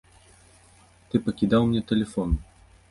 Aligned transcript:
Ты 1.11 1.21
пакідаў 1.27 1.61
мне 1.71 1.81
тэлефон. 1.95 2.29